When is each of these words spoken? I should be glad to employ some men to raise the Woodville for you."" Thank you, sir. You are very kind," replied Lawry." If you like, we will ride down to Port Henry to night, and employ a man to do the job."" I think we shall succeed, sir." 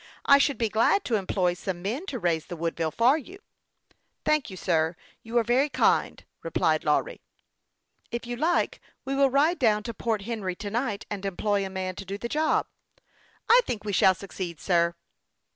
I 0.25 0.39
should 0.39 0.57
be 0.57 0.67
glad 0.67 1.05
to 1.05 1.15
employ 1.15 1.53
some 1.53 1.83
men 1.83 2.07
to 2.07 2.17
raise 2.17 2.47
the 2.47 2.55
Woodville 2.55 2.89
for 2.89 3.19
you."" 3.19 3.37
Thank 4.25 4.49
you, 4.49 4.57
sir. 4.57 4.95
You 5.21 5.37
are 5.37 5.43
very 5.43 5.69
kind," 5.69 6.25
replied 6.41 6.83
Lawry." 6.83 7.21
If 8.11 8.25
you 8.25 8.35
like, 8.35 8.81
we 9.05 9.13
will 9.13 9.29
ride 9.29 9.59
down 9.59 9.83
to 9.83 9.93
Port 9.93 10.23
Henry 10.23 10.55
to 10.55 10.71
night, 10.71 11.05
and 11.11 11.23
employ 11.23 11.63
a 11.63 11.69
man 11.69 11.93
to 11.97 12.05
do 12.05 12.17
the 12.17 12.27
job."" 12.27 12.65
I 13.47 13.61
think 13.67 13.83
we 13.83 13.93
shall 13.93 14.15
succeed, 14.15 14.59
sir." 14.59 14.95